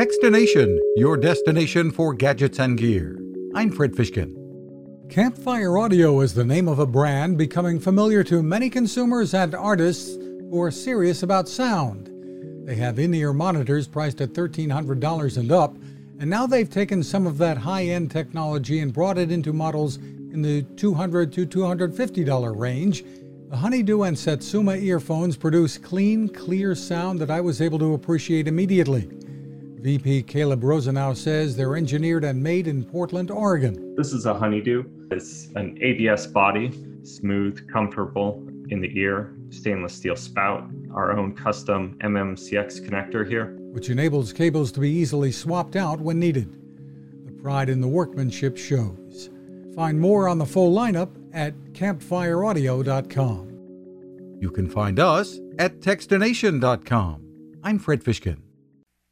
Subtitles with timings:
[0.00, 3.20] Techstination, your destination for gadgets and gear.
[3.54, 4.34] I'm Fred Fishkin.
[5.10, 10.16] Campfire Audio is the name of a brand becoming familiar to many consumers and artists
[10.16, 12.08] who are serious about sound.
[12.66, 15.76] They have in ear monitors priced at $1,300 and up,
[16.18, 19.98] and now they've taken some of that high end technology and brought it into models
[19.98, 23.04] in the 200 to $250 range.
[23.50, 28.48] The Honeydew and Satsuma earphones produce clean, clear sound that I was able to appreciate
[28.48, 29.10] immediately.
[29.80, 33.94] VP Caleb Rosenau says they're engineered and made in Portland, Oregon.
[33.96, 34.84] This is a Honeydew.
[35.10, 36.70] It's an ABS body,
[37.02, 43.56] smooth, comfortable in the ear, stainless steel spout, our own custom MMCX connector here.
[43.72, 46.58] Which enables cables to be easily swapped out when needed.
[47.24, 49.30] The pride in the workmanship shows.
[49.74, 53.46] Find more on the full lineup at campfireaudio.com.
[54.40, 57.26] You can find us at techstination.com.
[57.62, 58.42] I'm Fred Fishkin.